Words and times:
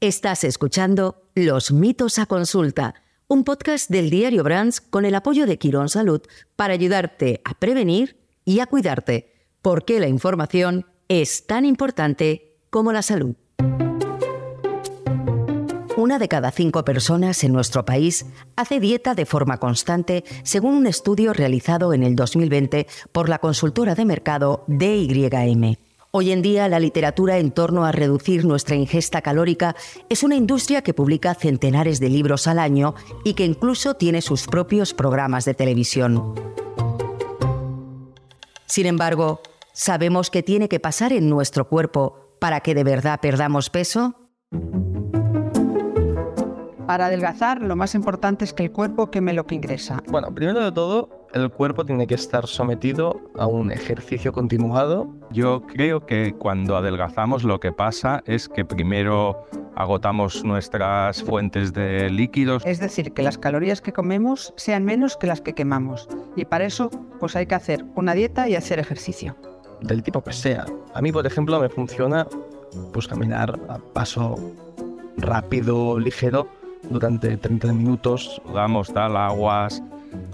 Estás 0.00 0.44
escuchando 0.44 1.24
Los 1.34 1.72
mitos 1.72 2.20
a 2.20 2.26
consulta, 2.26 2.94
un 3.26 3.42
podcast 3.42 3.90
del 3.90 4.10
diario 4.10 4.44
Brands 4.44 4.80
con 4.80 5.04
el 5.04 5.16
apoyo 5.16 5.44
de 5.44 5.58
Quirón 5.58 5.88
Salud 5.88 6.22
para 6.54 6.74
ayudarte 6.74 7.40
a 7.44 7.54
prevenir 7.54 8.16
y 8.44 8.60
a 8.60 8.66
cuidarte, 8.66 9.34
porque 9.60 9.98
la 9.98 10.06
información 10.06 10.86
es 11.08 11.48
tan 11.48 11.64
importante 11.64 12.60
como 12.70 12.92
la 12.92 13.02
salud. 13.02 13.34
Una 15.96 16.20
de 16.20 16.28
cada 16.28 16.52
cinco 16.52 16.84
personas 16.84 17.42
en 17.42 17.52
nuestro 17.52 17.84
país 17.84 18.24
hace 18.54 18.78
dieta 18.78 19.16
de 19.16 19.26
forma 19.26 19.58
constante, 19.58 20.22
según 20.44 20.74
un 20.74 20.86
estudio 20.86 21.32
realizado 21.32 21.92
en 21.92 22.04
el 22.04 22.14
2020 22.14 22.86
por 23.10 23.28
la 23.28 23.40
consultora 23.40 23.96
de 23.96 24.04
mercado 24.04 24.62
DYM. 24.68 25.87
Hoy 26.10 26.32
en 26.32 26.40
día 26.40 26.68
la 26.68 26.80
literatura 26.80 27.36
en 27.36 27.50
torno 27.50 27.84
a 27.84 27.92
reducir 27.92 28.46
nuestra 28.46 28.74
ingesta 28.74 29.20
calórica 29.20 29.76
es 30.08 30.22
una 30.22 30.36
industria 30.36 30.80
que 30.80 30.94
publica 30.94 31.34
centenares 31.34 32.00
de 32.00 32.08
libros 32.08 32.46
al 32.46 32.58
año 32.58 32.94
y 33.24 33.34
que 33.34 33.44
incluso 33.44 33.92
tiene 33.92 34.22
sus 34.22 34.46
propios 34.46 34.94
programas 34.94 35.44
de 35.44 35.52
televisión. 35.52 36.34
Sin 38.64 38.86
embargo, 38.86 39.42
¿sabemos 39.74 40.30
qué 40.30 40.42
tiene 40.42 40.70
que 40.70 40.80
pasar 40.80 41.12
en 41.12 41.28
nuestro 41.28 41.68
cuerpo 41.68 42.34
para 42.40 42.60
que 42.60 42.74
de 42.74 42.84
verdad 42.84 43.20
perdamos 43.20 43.68
peso? 43.68 44.14
Para 46.86 47.06
adelgazar, 47.06 47.60
lo 47.60 47.76
más 47.76 47.94
importante 47.94 48.46
es 48.46 48.54
que 48.54 48.62
el 48.62 48.72
cuerpo 48.72 49.10
queme 49.10 49.34
lo 49.34 49.46
que 49.46 49.56
ingresa. 49.56 50.02
Bueno, 50.06 50.34
primero 50.34 50.64
de 50.64 50.72
todo, 50.72 51.17
el 51.34 51.50
cuerpo 51.50 51.84
tiene 51.84 52.06
que 52.06 52.14
estar 52.14 52.46
sometido 52.46 53.20
a 53.36 53.46
un 53.46 53.70
ejercicio 53.70 54.32
continuado. 54.32 55.08
Yo 55.30 55.62
creo 55.62 56.06
que 56.06 56.34
cuando 56.34 56.76
adelgazamos 56.76 57.44
lo 57.44 57.60
que 57.60 57.72
pasa 57.72 58.22
es 58.26 58.48
que 58.48 58.64
primero 58.64 59.46
agotamos 59.76 60.44
nuestras 60.44 61.22
fuentes 61.22 61.72
de 61.72 62.10
líquidos. 62.10 62.64
Es 62.66 62.80
decir, 62.80 63.12
que 63.12 63.22
las 63.22 63.38
calorías 63.38 63.80
que 63.80 63.92
comemos 63.92 64.52
sean 64.56 64.84
menos 64.84 65.16
que 65.16 65.26
las 65.26 65.40
que 65.40 65.54
quemamos. 65.54 66.08
Y 66.34 66.44
para 66.44 66.64
eso, 66.64 66.90
pues 67.20 67.36
hay 67.36 67.46
que 67.46 67.54
hacer 67.54 67.84
una 67.94 68.14
dieta 68.14 68.48
y 68.48 68.56
hacer 68.56 68.78
ejercicio. 68.78 69.36
Del 69.80 70.02
tipo 70.02 70.22
que 70.22 70.32
sea. 70.32 70.66
A 70.94 71.00
mí, 71.00 71.12
por 71.12 71.26
ejemplo, 71.26 71.60
me 71.60 71.68
funciona 71.68 72.26
pues 72.92 73.06
caminar 73.06 73.58
a 73.68 73.78
paso 73.78 74.34
rápido, 75.16 75.98
ligero, 75.98 76.48
durante 76.90 77.36
30 77.36 77.72
minutos, 77.72 78.40
damos 78.52 78.92
tal 78.92 79.16
aguas, 79.16 79.82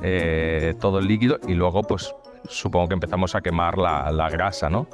eh, 0.02 0.74
todo 0.80 0.98
el 0.98 1.06
líquido 1.06 1.38
y 1.46 1.54
luego 1.54 1.82
pues 1.82 2.14
supongo 2.48 2.88
que 2.88 2.94
empezamos 2.94 3.34
a 3.34 3.40
quemar 3.40 3.78
la, 3.78 4.28
grasa, 4.30 4.68
¿no? 4.68 4.86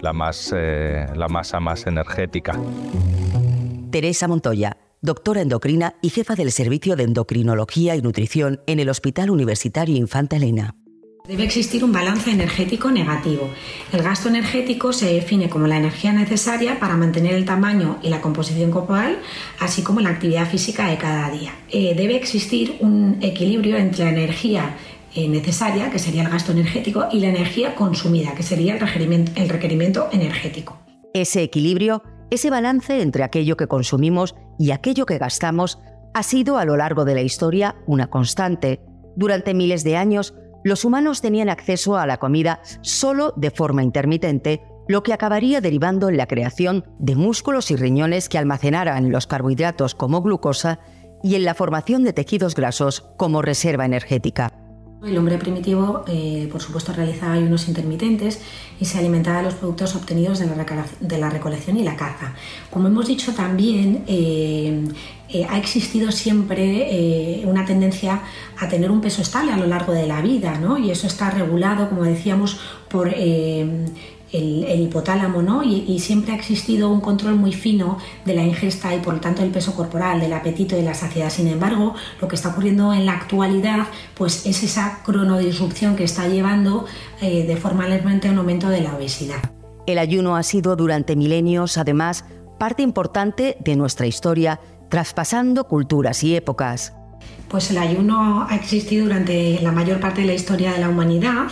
La, 0.00 0.12
más, 0.12 0.52
eh, 0.56 1.06
la 1.14 1.28
masa 1.28 1.60
más 1.60 1.86
energética. 1.86 2.58
Teresa 3.90 4.28
Montoya, 4.28 4.76
doctora 5.00 5.40
endocrina 5.40 5.94
y 6.02 6.10
jefa 6.10 6.34
del 6.34 6.52
Servicio 6.52 6.96
de 6.96 7.04
Endocrinología 7.04 7.96
y 7.96 8.02
Nutrición 8.02 8.60
en 8.66 8.80
el 8.80 8.88
Hospital 8.88 9.30
Universitario 9.30 9.96
Infanta 9.96 10.36
Elena. 10.36 10.74
Debe 11.26 11.42
existir 11.42 11.82
un 11.82 11.90
balance 11.90 12.30
energético 12.30 12.92
negativo. 12.92 13.50
El 13.92 14.02
gasto 14.04 14.28
energético 14.28 14.92
se 14.92 15.12
define 15.12 15.48
como 15.48 15.66
la 15.66 15.76
energía 15.76 16.12
necesaria 16.12 16.78
para 16.78 16.96
mantener 16.96 17.34
el 17.34 17.44
tamaño 17.44 17.98
y 18.00 18.10
la 18.10 18.20
composición 18.20 18.70
corporal, 18.70 19.18
así 19.58 19.82
como 19.82 20.00
la 20.00 20.10
actividad 20.10 20.48
física 20.48 20.88
de 20.88 20.98
cada 20.98 21.28
día. 21.30 21.52
Eh, 21.68 21.94
debe 21.96 22.14
existir 22.14 22.76
un 22.78 23.18
equilibrio 23.22 23.76
entre 23.76 24.04
la 24.04 24.10
energía 24.10 24.76
eh, 25.16 25.26
necesaria, 25.28 25.90
que 25.90 25.98
sería 25.98 26.22
el 26.22 26.28
gasto 26.28 26.52
energético, 26.52 27.06
y 27.12 27.18
la 27.18 27.28
energía 27.28 27.74
consumida, 27.74 28.34
que 28.36 28.44
sería 28.44 28.74
el 28.74 28.80
requerimiento, 28.80 29.32
el 29.34 29.48
requerimiento 29.48 30.08
energético. 30.12 30.78
Ese 31.12 31.42
equilibrio, 31.42 32.04
ese 32.30 32.50
balance 32.50 33.02
entre 33.02 33.24
aquello 33.24 33.56
que 33.56 33.66
consumimos 33.66 34.36
y 34.60 34.70
aquello 34.70 35.06
que 35.06 35.18
gastamos, 35.18 35.80
ha 36.14 36.22
sido 36.22 36.56
a 36.56 36.64
lo 36.64 36.76
largo 36.76 37.04
de 37.04 37.14
la 37.14 37.22
historia 37.22 37.74
una 37.86 38.06
constante. 38.10 38.80
Durante 39.16 39.54
miles 39.54 39.82
de 39.82 39.96
años, 39.96 40.34
los 40.66 40.84
humanos 40.84 41.20
tenían 41.20 41.48
acceso 41.48 41.96
a 41.96 42.08
la 42.08 42.16
comida 42.16 42.60
solo 42.80 43.32
de 43.36 43.52
forma 43.52 43.84
intermitente, 43.84 44.62
lo 44.88 45.04
que 45.04 45.12
acabaría 45.12 45.60
derivando 45.60 46.08
en 46.08 46.16
la 46.16 46.26
creación 46.26 46.84
de 46.98 47.14
músculos 47.14 47.70
y 47.70 47.76
riñones 47.76 48.28
que 48.28 48.36
almacenaran 48.36 49.12
los 49.12 49.28
carbohidratos 49.28 49.94
como 49.94 50.22
glucosa 50.22 50.80
y 51.22 51.36
en 51.36 51.44
la 51.44 51.54
formación 51.54 52.02
de 52.02 52.12
tejidos 52.12 52.56
grasos 52.56 53.08
como 53.16 53.42
reserva 53.42 53.84
energética. 53.84 54.55
El 55.06 55.16
hombre 55.18 55.38
primitivo, 55.38 56.04
eh, 56.08 56.48
por 56.50 56.60
supuesto, 56.60 56.92
realizaba 56.92 57.34
ayunos 57.34 57.68
intermitentes 57.68 58.40
y 58.80 58.84
se 58.86 58.98
alimentaba 58.98 59.38
de 59.38 59.44
los 59.44 59.54
productos 59.54 59.94
obtenidos 59.94 60.40
de 60.40 61.18
la, 61.18 61.30
recolección 61.30 61.76
y 61.76 61.84
la 61.84 61.94
caza. 61.94 62.34
Como 62.70 62.88
hemos 62.88 63.06
dicho 63.06 63.32
también, 63.32 64.02
eh, 64.08 64.84
eh, 65.28 65.46
ha 65.48 65.58
existido 65.58 66.10
siempre 66.10 67.44
una 67.46 67.64
tendencia 67.64 68.20
a 68.58 68.68
tener 68.68 68.90
un 68.90 69.00
peso 69.00 69.22
estable 69.22 69.52
a 69.52 69.56
lo 69.56 69.66
largo 69.66 69.92
de 69.92 70.08
la 70.08 70.20
vida, 70.20 70.58
¿no? 70.58 70.76
y 70.76 70.90
eso 70.90 71.06
está 71.06 71.30
regulado, 71.30 71.88
como 71.88 72.02
decíamos, 72.02 72.58
por 72.88 73.08
el, 74.32 74.80
hipotálamo, 74.80 75.42
¿no? 75.42 75.62
Y, 75.62 75.98
siempre 76.00 76.32
ha 76.32 76.36
existido 76.36 76.90
un 76.90 77.00
control 77.00 77.36
muy 77.36 77.52
fino 77.52 77.98
de 78.24 78.34
la 78.34 78.42
ingesta 78.42 78.94
y 78.94 79.00
por 79.00 79.14
lo 79.14 79.20
tanto 79.20 79.42
del 79.42 79.50
peso 79.50 79.74
corporal, 79.74 80.20
del 80.20 80.32
apetito 80.32 80.74
y 80.74 80.78
de 80.78 80.84
la 80.84 80.94
saciedad. 80.94 81.30
Sin 81.30 81.48
embargo, 81.48 81.94
lo 82.20 82.28
que 82.28 82.36
está 82.36 82.50
ocurriendo 82.50 82.92
en 82.92 83.06
la 83.06 83.12
actualidad, 83.12 83.86
pues 84.14 84.46
es 84.46 84.62
esa 84.62 85.00
cronodisrupción 85.04 85.96
que 85.96 86.04
está 86.04 86.28
llevando 86.28 86.86
eh, 87.20 87.44
de 87.46 87.56
forma 87.56 87.84
alarmante 87.84 88.28
a 88.28 88.32
un 88.32 88.38
aumento 88.38 88.68
de 88.68 88.82
la 88.82 88.94
obesidad. 88.94 89.38
El 89.86 89.98
ayuno 89.98 90.36
ha 90.36 90.42
sido 90.42 90.76
durante 90.76 91.16
milenios, 91.16 91.78
además, 91.78 92.24
parte 92.58 92.82
importante 92.82 93.56
de 93.60 93.76
nuestra 93.76 94.06
historia, 94.06 94.60
traspasando 94.88 95.64
culturas 95.64 96.22
y 96.24 96.34
épocas. 96.34 96.92
Pues 97.56 97.70
el 97.70 97.78
ayuno 97.78 98.46
ha 98.46 98.54
existido 98.54 99.06
durante 99.06 99.58
la 99.62 99.72
mayor 99.72 99.98
parte 99.98 100.20
de 100.20 100.26
la 100.26 100.34
historia 100.34 100.72
de 100.72 100.78
la 100.78 100.90
humanidad. 100.90 101.46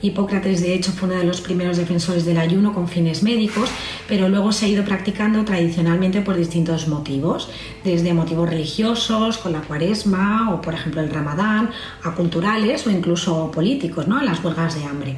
Hipócrates, 0.00 0.60
de 0.60 0.72
hecho, 0.72 0.92
fue 0.92 1.08
uno 1.08 1.18
de 1.18 1.24
los 1.24 1.40
primeros 1.40 1.78
defensores 1.78 2.24
del 2.24 2.38
ayuno 2.38 2.72
con 2.72 2.86
fines 2.86 3.24
médicos, 3.24 3.68
pero 4.06 4.28
luego 4.28 4.52
se 4.52 4.66
ha 4.66 4.68
ido 4.68 4.84
practicando 4.84 5.44
tradicionalmente 5.44 6.20
por 6.20 6.36
distintos 6.36 6.86
motivos, 6.86 7.50
desde 7.82 8.14
motivos 8.14 8.48
religiosos, 8.48 9.38
con 9.38 9.50
la 9.50 9.62
cuaresma 9.62 10.54
o, 10.54 10.60
por 10.60 10.74
ejemplo, 10.74 11.00
el 11.00 11.10
ramadán, 11.10 11.70
a 12.04 12.14
culturales 12.14 12.86
o 12.86 12.92
incluso 12.92 13.50
políticos, 13.50 14.06
¿no? 14.06 14.22
las 14.22 14.44
huelgas 14.44 14.76
de 14.76 14.84
hambre. 14.84 15.16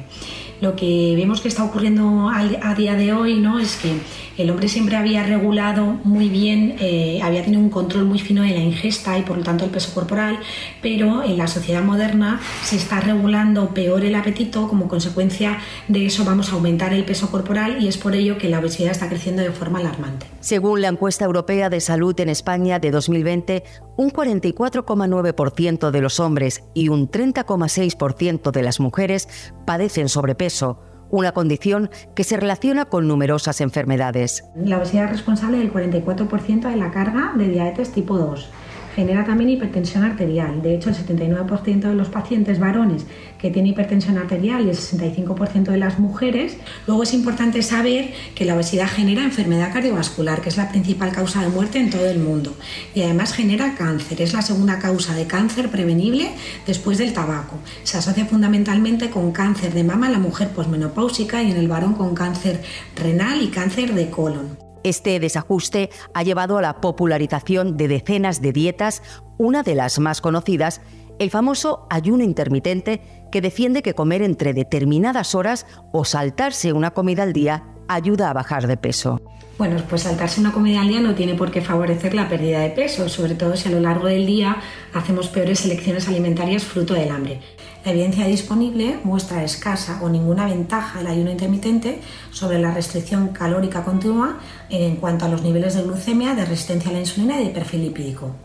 Lo 0.59 0.75
que 0.75 1.13
vemos 1.15 1.41
que 1.41 1.49
está 1.49 1.63
ocurriendo 1.63 2.29
a 2.29 2.75
día 2.75 2.95
de 2.95 3.13
hoy 3.13 3.39
¿no? 3.39 3.59
es 3.59 3.75
que 3.75 3.93
el 4.41 4.49
hombre 4.49 4.67
siempre 4.67 4.95
había 4.95 5.23
regulado 5.23 5.99
muy 6.03 6.29
bien, 6.29 6.75
eh, 6.79 7.19
había 7.23 7.43
tenido 7.43 7.61
un 7.61 7.69
control 7.69 8.05
muy 8.05 8.19
fino 8.19 8.43
de 8.43 8.51
la 8.51 8.59
ingesta 8.59 9.17
y 9.17 9.21
por 9.21 9.37
lo 9.37 9.43
tanto 9.43 9.65
el 9.65 9.71
peso 9.71 9.93
corporal, 9.93 10.39
pero 10.81 11.23
en 11.23 11.37
la 11.37 11.47
sociedad 11.47 11.83
moderna 11.83 12.39
se 12.63 12.75
está 12.75 12.99
regulando 12.99 13.73
peor 13.73 14.03
el 14.03 14.15
apetito, 14.15 14.67
como 14.67 14.87
consecuencia 14.87 15.59
de 15.87 16.05
eso 16.05 16.25
vamos 16.25 16.51
a 16.51 16.55
aumentar 16.55 16.93
el 16.93 17.05
peso 17.05 17.29
corporal 17.29 17.81
y 17.81 17.87
es 17.87 17.97
por 17.97 18.15
ello 18.15 18.37
que 18.37 18.49
la 18.49 18.59
obesidad 18.59 18.91
está 18.91 19.07
creciendo 19.09 19.41
de 19.41 19.51
forma 19.51 19.79
alarmante. 19.79 20.25
Según 20.39 20.81
la 20.81 20.87
encuesta 20.87 21.25
europea 21.25 21.69
de 21.69 21.79
salud 21.79 22.19
en 22.19 22.29
España 22.29 22.79
de 22.79 22.91
2020, 22.91 23.63
un 23.97 24.11
44,9% 24.11 25.91
de 25.91 26.01
los 26.01 26.19
hombres 26.19 26.63
y 26.73 26.89
un 26.89 27.09
30,6% 27.09 28.51
de 28.51 28.63
las 28.63 28.79
mujeres 28.79 29.27
padecen 29.65 30.09
sobrepeso 30.09 30.79
una 31.11 31.33
condición 31.33 31.89
que 32.15 32.23
se 32.23 32.37
relaciona 32.37 32.85
con 32.85 33.07
numerosas 33.07 33.61
enfermedades. 33.61 34.45
La 34.55 34.77
obesidad 34.77 35.05
es 35.05 35.11
responsable 35.11 35.57
del 35.57 35.71
44% 35.71 36.69
de 36.69 36.75
la 36.77 36.91
carga 36.91 37.33
de 37.35 37.49
diabetes 37.49 37.91
tipo 37.91 38.17
2 38.17 38.49
genera 38.95 39.25
también 39.25 39.49
hipertensión 39.49 40.03
arterial. 40.03 40.61
De 40.61 40.75
hecho, 40.75 40.89
el 40.89 40.95
79% 40.95 41.81
de 41.81 41.95
los 41.95 42.09
pacientes 42.09 42.59
varones 42.59 43.05
que 43.39 43.49
tienen 43.49 43.71
hipertensión 43.71 44.17
arterial 44.17 44.65
y 44.65 44.69
el 44.69 44.77
65% 44.77 45.71
de 45.71 45.77
las 45.77 45.99
mujeres. 45.99 46.57
Luego 46.87 47.03
es 47.03 47.13
importante 47.13 47.61
saber 47.63 48.13
que 48.35 48.45
la 48.45 48.55
obesidad 48.55 48.87
genera 48.87 49.23
enfermedad 49.23 49.73
cardiovascular, 49.73 50.41
que 50.41 50.49
es 50.49 50.57
la 50.57 50.69
principal 50.69 51.11
causa 51.11 51.41
de 51.41 51.49
muerte 51.49 51.79
en 51.79 51.89
todo 51.89 52.07
el 52.09 52.19
mundo. 52.19 52.55
Y 52.93 53.01
además 53.01 53.33
genera 53.33 53.75
cáncer. 53.75 54.21
Es 54.21 54.33
la 54.33 54.41
segunda 54.41 54.79
causa 54.79 55.15
de 55.15 55.25
cáncer 55.25 55.69
prevenible 55.69 56.29
después 56.67 56.97
del 56.97 57.13
tabaco. 57.13 57.57
Se 57.83 57.97
asocia 57.97 58.25
fundamentalmente 58.25 59.09
con 59.09 59.31
cáncer 59.31 59.73
de 59.73 59.83
mama 59.83 60.07
en 60.07 60.13
la 60.13 60.19
mujer 60.19 60.49
posmenopáusica 60.49 61.41
y 61.41 61.51
en 61.51 61.57
el 61.57 61.67
varón 61.67 61.93
con 61.93 62.13
cáncer 62.13 62.61
renal 62.95 63.41
y 63.41 63.47
cáncer 63.47 63.93
de 63.93 64.09
colon. 64.09 64.70
Este 64.83 65.19
desajuste 65.19 65.89
ha 66.13 66.23
llevado 66.23 66.57
a 66.57 66.61
la 66.61 66.81
popularización 66.81 67.77
de 67.77 67.87
decenas 67.87 68.41
de 68.41 68.51
dietas, 68.51 69.03
una 69.37 69.63
de 69.63 69.75
las 69.75 69.99
más 69.99 70.21
conocidas, 70.21 70.81
el 71.19 71.29
famoso 71.29 71.85
ayuno 71.89 72.23
intermitente, 72.23 73.01
que 73.31 73.41
defiende 73.41 73.83
que 73.83 73.93
comer 73.93 74.23
entre 74.23 74.53
determinadas 74.53 75.35
horas 75.35 75.67
o 75.91 76.03
saltarse 76.03 76.73
una 76.73 76.91
comida 76.91 77.23
al 77.23 77.33
día 77.33 77.63
ayuda 77.87 78.29
a 78.29 78.33
bajar 78.33 78.67
de 78.67 78.77
peso. 78.77 79.21
Bueno, 79.61 79.77
pues 79.87 80.01
saltarse 80.01 80.41
una 80.41 80.51
comida 80.51 80.81
al 80.81 80.87
día 80.87 81.01
no 81.01 81.13
tiene 81.13 81.35
por 81.35 81.51
qué 81.51 81.61
favorecer 81.61 82.15
la 82.15 82.27
pérdida 82.27 82.61
de 82.61 82.71
peso, 82.71 83.07
sobre 83.07 83.35
todo 83.35 83.55
si 83.55 83.67
a 83.67 83.71
lo 83.71 83.79
largo 83.79 84.07
del 84.07 84.25
día 84.25 84.57
hacemos 84.91 85.27
peores 85.27 85.63
elecciones 85.65 86.07
alimentarias 86.07 86.63
fruto 86.63 86.95
del 86.95 87.11
hambre. 87.11 87.41
La 87.85 87.91
evidencia 87.91 88.25
disponible 88.25 88.97
muestra 89.03 89.43
escasa 89.43 89.99
o 90.01 90.09
ninguna 90.09 90.47
ventaja 90.47 90.97
del 90.97 91.09
ayuno 91.09 91.29
intermitente 91.29 92.01
sobre 92.31 92.57
la 92.57 92.73
restricción 92.73 93.27
calórica 93.27 93.83
continua 93.83 94.39
en 94.71 94.95
cuanto 94.95 95.25
a 95.25 95.27
los 95.27 95.43
niveles 95.43 95.75
de 95.75 95.83
glucemia, 95.83 96.33
de 96.33 96.45
resistencia 96.45 96.89
a 96.89 96.93
la 96.93 97.01
insulina 97.01 97.39
y 97.39 97.45
de 97.45 97.51
perfil 97.51 97.83
lipídico. 97.83 98.35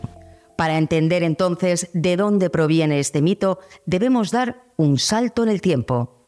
Para 0.55 0.77
entender 0.77 1.23
entonces 1.23 1.89
de 1.93 2.15
dónde 2.15 2.51
proviene 2.51 2.99
este 2.99 3.23
mito, 3.23 3.57
debemos 3.87 4.29
dar 4.29 4.65
un 4.75 4.99
salto 4.99 5.41
en 5.41 5.49
el 5.49 5.61
tiempo. 5.61 6.27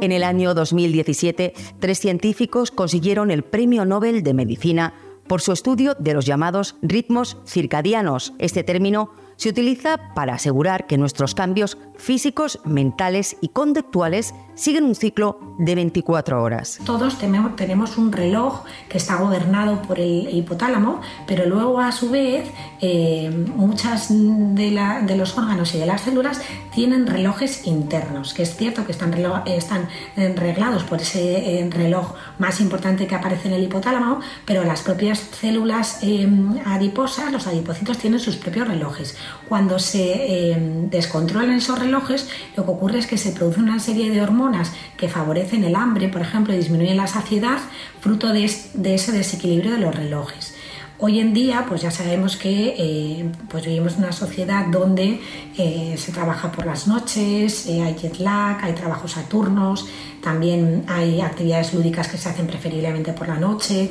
En 0.00 0.12
el 0.12 0.24
año 0.24 0.52
2017, 0.52 1.54
tres 1.78 1.98
científicos 1.98 2.70
consiguieron 2.70 3.30
el 3.30 3.42
Premio 3.42 3.86
Nobel 3.86 4.22
de 4.22 4.34
Medicina 4.34 4.92
por 5.26 5.40
su 5.40 5.52
estudio 5.52 5.94
de 5.98 6.12
los 6.12 6.26
llamados 6.26 6.76
ritmos 6.82 7.38
circadianos. 7.46 8.34
Este 8.38 8.62
término 8.62 9.10
se 9.36 9.50
utiliza 9.50 10.14
para 10.14 10.34
asegurar 10.34 10.86
que 10.86 10.98
nuestros 10.98 11.34
cambios 11.34 11.78
físicos, 11.96 12.60
mentales 12.64 13.36
y 13.40 13.48
conductuales 13.48 14.34
siguen 14.54 14.84
un 14.84 14.94
ciclo 14.94 15.38
de 15.58 15.74
24 15.74 16.42
horas. 16.42 16.80
Todos 16.84 17.18
tenemos 17.18 17.98
un 17.98 18.12
reloj 18.12 18.64
que 18.88 18.98
está 18.98 19.16
gobernado 19.16 19.82
por 19.82 20.00
el 20.00 20.34
hipotálamo, 20.34 21.00
pero 21.26 21.46
luego 21.46 21.80
a 21.80 21.92
su 21.92 22.10
vez 22.10 22.50
eh, 22.80 23.30
muchas 23.54 24.08
de, 24.10 25.16
los 25.16 25.36
órganos 25.36 25.74
y 25.74 25.78
de 25.78 25.86
las 25.86 26.02
células 26.02 26.40
tienen 26.74 27.06
relojes 27.06 27.66
internos, 27.66 28.34
que 28.34 28.42
es 28.42 28.56
cierto 28.56 28.86
que 28.86 28.92
están, 28.92 29.14
están 29.46 29.88
reglados 30.16 30.84
por 30.84 31.02
ese 31.02 31.60
eh, 31.60 31.70
reloj 31.70 32.14
más 32.38 32.60
importante 32.60 33.06
que 33.06 33.14
aparece 33.14 33.48
en 33.48 33.54
el 33.54 33.62
hipotálamo, 33.64 34.20
pero 34.44 34.64
las 34.64 34.82
propias 34.82 35.18
células 35.18 35.98
eh, 36.02 36.28
adiposas, 36.64 37.30
los 37.30 37.46
adipocitos, 37.46 37.98
tienen 37.98 38.20
sus 38.20 38.36
propios 38.36 38.68
relojes. 38.68 39.16
Cuando 39.48 39.78
se 39.78 40.56
descontrolan 40.90 41.52
esos 41.52 41.78
relojes, 41.78 42.28
lo 42.56 42.64
que 42.64 42.70
ocurre 42.70 42.98
es 42.98 43.06
que 43.06 43.16
se 43.16 43.30
produce 43.30 43.60
una 43.60 43.78
serie 43.78 44.10
de 44.10 44.20
hormonas 44.20 44.72
que 44.96 45.08
favorecen 45.08 45.62
el 45.64 45.76
hambre, 45.76 46.08
por 46.08 46.20
ejemplo, 46.22 46.52
y 46.52 46.56
disminuyen 46.56 46.96
la 46.96 47.06
saciedad, 47.06 47.58
fruto 48.00 48.32
de, 48.32 48.44
ese 48.44 49.12
desequilibrio 49.12 49.72
de 49.72 49.78
los 49.78 49.94
relojes. 49.94 50.55
Hoy 50.98 51.20
en 51.20 51.34
día, 51.34 51.66
pues 51.68 51.82
ya 51.82 51.90
sabemos 51.90 52.38
que 52.38 52.74
eh, 52.78 53.30
pues 53.50 53.66
vivimos 53.66 53.96
en 53.96 54.04
una 54.04 54.12
sociedad 54.12 54.68
donde 54.68 55.20
eh, 55.58 55.94
se 55.98 56.10
trabaja 56.10 56.50
por 56.50 56.64
las 56.64 56.88
noches, 56.88 57.66
eh, 57.66 57.82
hay 57.82 57.96
jet 57.96 58.18
lag, 58.18 58.64
hay 58.64 58.72
trabajos 58.72 59.18
a 59.18 59.24
turnos, 59.24 59.86
también 60.22 60.84
hay 60.88 61.20
actividades 61.20 61.74
lúdicas 61.74 62.08
que 62.08 62.16
se 62.16 62.30
hacen 62.30 62.46
preferiblemente 62.46 63.12
por 63.12 63.28
la 63.28 63.36
noche, 63.36 63.90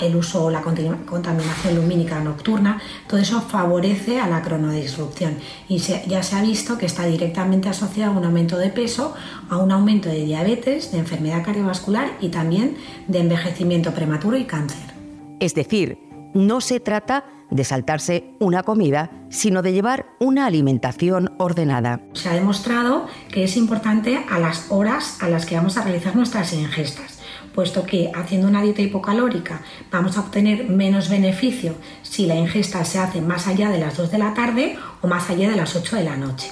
el 0.00 0.14
uso 0.14 0.44
o 0.44 0.50
la 0.50 0.62
contaminación 0.62 1.74
lumínica 1.74 2.20
nocturna, 2.20 2.80
todo 3.08 3.18
eso 3.18 3.40
favorece 3.40 4.20
a 4.20 4.28
la 4.28 4.42
cronodisrupción 4.42 5.38
y 5.68 5.78
ya 5.78 6.22
se 6.22 6.36
ha 6.36 6.42
visto 6.42 6.78
que 6.78 6.86
está 6.86 7.04
directamente 7.04 7.68
asociado 7.68 8.12
a 8.12 8.16
un 8.18 8.24
aumento 8.24 8.58
de 8.58 8.68
peso, 8.68 9.12
a 9.50 9.56
un 9.56 9.72
aumento 9.72 10.08
de 10.08 10.24
diabetes, 10.24 10.92
de 10.92 10.98
enfermedad 10.98 11.44
cardiovascular 11.44 12.12
y 12.20 12.28
también 12.28 12.76
de 13.08 13.18
envejecimiento 13.18 13.92
prematuro 13.92 14.36
y 14.36 14.44
cáncer. 14.44 14.92
Es 15.40 15.54
decir, 15.54 15.98
no 16.34 16.60
se 16.60 16.80
trata 16.80 17.24
de 17.50 17.64
saltarse 17.64 18.34
una 18.40 18.62
comida, 18.62 19.10
sino 19.28 19.62
de 19.62 19.72
llevar 19.72 20.06
una 20.18 20.46
alimentación 20.46 21.32
ordenada. 21.38 22.00
Se 22.14 22.28
ha 22.28 22.34
demostrado 22.34 23.06
que 23.30 23.44
es 23.44 23.56
importante 23.56 24.24
a 24.30 24.38
las 24.38 24.66
horas 24.70 25.18
a 25.22 25.28
las 25.28 25.44
que 25.44 25.56
vamos 25.56 25.76
a 25.76 25.84
realizar 25.84 26.16
nuestras 26.16 26.52
ingestas, 26.54 27.20
puesto 27.54 27.84
que 27.84 28.10
haciendo 28.14 28.48
una 28.48 28.62
dieta 28.62 28.80
hipocalórica 28.80 29.60
vamos 29.90 30.16
a 30.16 30.20
obtener 30.20 30.68
menos 30.70 31.10
beneficio 31.10 31.74
si 32.02 32.26
la 32.26 32.36
ingesta 32.36 32.84
se 32.84 32.98
hace 32.98 33.20
más 33.20 33.46
allá 33.46 33.70
de 33.70 33.78
las 33.78 33.96
2 33.96 34.10
de 34.10 34.18
la 34.18 34.32
tarde 34.32 34.78
o 35.02 35.06
más 35.06 35.28
allá 35.28 35.50
de 35.50 35.56
las 35.56 35.76
8 35.76 35.96
de 35.96 36.04
la 36.04 36.16
noche. 36.16 36.50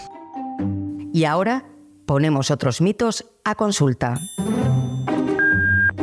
Y 1.13 1.25
ahora 1.25 1.65
ponemos 2.07 2.51
otros 2.51 2.81
mitos 2.81 3.25
a 3.45 3.55
consulta. 3.55 4.21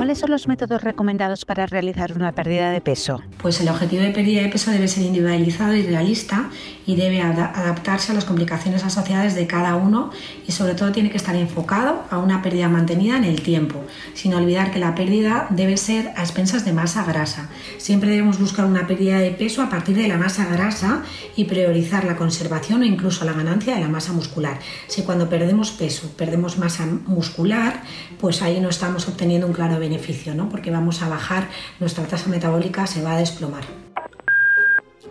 ¿Cuáles 0.08 0.20
son 0.20 0.32
los 0.32 0.48
métodos 0.48 0.82
recomendados 0.82 1.44
para 1.44 1.66
realizar 1.66 2.14
una 2.14 2.32
pérdida 2.32 2.72
de 2.72 2.80
peso? 2.80 3.22
Pues 3.42 3.60
el 3.60 3.68
objetivo 3.68 4.04
de 4.04 4.12
pérdida 4.12 4.42
de 4.42 4.48
peso 4.48 4.72
debe 4.72 4.88
ser 4.88 5.04
individualizado 5.04 5.76
y 5.76 5.82
realista 5.82 6.50
y 6.86 6.96
debe 6.96 7.22
adaptarse 7.22 8.14
a 8.14 8.16
las 8.16 8.24
complicaciones 8.24 8.86
asociadas 8.86 9.36
de 9.36 9.46
cada 9.48 9.76
uno 9.76 10.12
y 10.48 10.54
sobre 10.54 10.76
todo 10.76 10.94
tiene 10.94 11.12
que 11.12 11.18
estar 11.18 11.36
enfocado 11.36 12.06
a 12.10 12.20
una 12.20 12.42
pérdida 12.42 12.70
mantenida 12.70 13.18
en 13.18 13.26
el 13.26 13.42
tiempo, 13.42 13.84
sin 14.14 14.34
olvidar 14.34 14.72
que 14.72 14.80
la 14.80 14.96
pérdida 14.96 15.48
debe 15.50 15.76
ser 15.76 16.14
a 16.16 16.22
expensas 16.22 16.64
de 16.64 16.72
masa 16.72 17.04
grasa. 17.04 17.50
Siempre 17.78 18.10
debemos 18.12 18.40
buscar 18.40 18.64
una 18.64 18.88
pérdida 18.88 19.20
de 19.20 19.32
peso 19.32 19.62
a 19.62 19.70
partir 19.70 19.98
de 19.98 20.08
la 20.08 20.18
masa 20.18 20.46
grasa 20.46 21.04
y 21.36 21.44
priorizar 21.44 22.06
la 22.06 22.16
conservación 22.16 22.80
o 22.80 22.86
incluso 22.86 23.26
la 23.26 23.34
ganancia 23.34 23.76
de 23.76 23.82
la 23.82 23.90
masa 23.90 24.14
muscular. 24.14 24.60
Si 24.88 25.02
cuando 25.02 25.28
perdemos 25.28 25.72
peso 25.72 26.10
perdemos 26.16 26.58
masa 26.58 26.86
muscular, 26.86 27.84
pues 28.22 28.42
ahí 28.42 28.62
no 28.62 28.70
estamos 28.70 29.10
obteniendo 29.10 29.46
un 29.46 29.54
claro 29.54 29.78
beneficio 29.98 30.36
¿no? 30.36 30.50
porque 30.50 30.72
vamos 30.72 31.02
a 31.02 31.10
bajar, 31.10 31.48
nuestra 31.80 32.06
tasa 32.06 32.30
metabólica 32.30 32.86
se 32.88 33.02
va 33.02 33.14
a 33.14 33.18
desplomar. 33.18 33.64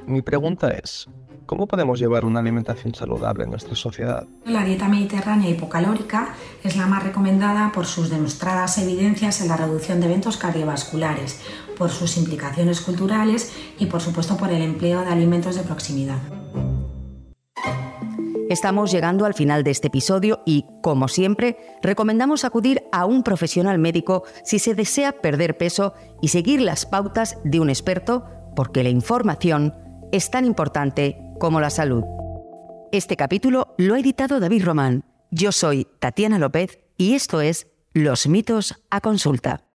Mi 0.06 0.22
pregunta 0.22 0.70
es, 0.70 1.08
¿Cómo 1.46 1.68
podemos 1.68 2.00
llevar 2.00 2.24
una 2.24 2.40
alimentación 2.40 2.92
saludable 2.92 3.44
en 3.44 3.50
nuestra 3.50 3.76
sociedad? 3.76 4.26
La 4.44 4.64
dieta 4.64 4.88
mediterránea 4.88 5.48
hipocalórica 5.48 6.34
es 6.64 6.76
la 6.76 6.86
más 6.86 7.04
recomendada 7.04 7.70
por 7.70 7.86
sus 7.86 8.10
demostradas 8.10 8.78
evidencias 8.78 9.40
en 9.40 9.46
la 9.46 9.56
reducción 9.56 10.00
de 10.00 10.06
eventos 10.06 10.38
cardiovasculares, 10.38 11.40
por 11.78 11.90
sus 11.90 12.16
implicaciones 12.16 12.80
culturales 12.80 13.52
y 13.78 13.86
por 13.86 14.00
supuesto 14.00 14.36
por 14.36 14.50
el 14.50 14.60
empleo 14.60 15.02
de 15.02 15.12
alimentos 15.12 15.54
de 15.54 15.62
proximidad. 15.62 16.18
Estamos 18.48 18.92
llegando 18.92 19.24
al 19.24 19.34
final 19.34 19.64
de 19.64 19.72
este 19.72 19.88
episodio 19.88 20.40
y, 20.46 20.66
como 20.80 21.08
siempre, 21.08 21.56
recomendamos 21.82 22.44
acudir 22.44 22.84
a 22.92 23.04
un 23.04 23.24
profesional 23.24 23.78
médico 23.80 24.22
si 24.44 24.60
se 24.60 24.76
desea 24.76 25.20
perder 25.20 25.58
peso 25.58 25.94
y 26.22 26.28
seguir 26.28 26.60
las 26.60 26.86
pautas 26.86 27.38
de 27.42 27.58
un 27.58 27.70
experto, 27.70 28.24
porque 28.54 28.84
la 28.84 28.88
información 28.88 29.74
es 30.12 30.30
tan 30.30 30.44
importante 30.44 31.18
como 31.40 31.60
la 31.60 31.70
salud. 31.70 32.04
Este 32.92 33.16
capítulo 33.16 33.74
lo 33.78 33.94
ha 33.94 33.98
editado 33.98 34.38
David 34.38 34.64
Román. 34.64 35.04
Yo 35.32 35.50
soy 35.50 35.88
Tatiana 35.98 36.38
López 36.38 36.78
y 36.96 37.14
esto 37.14 37.40
es 37.40 37.66
Los 37.94 38.28
mitos 38.28 38.80
a 38.90 39.00
consulta. 39.00 39.65